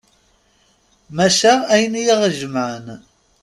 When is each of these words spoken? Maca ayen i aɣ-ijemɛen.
Maca 1.15 1.53
ayen 1.73 1.95
i 2.01 2.03
aɣ-ijemɛen. 2.13 2.87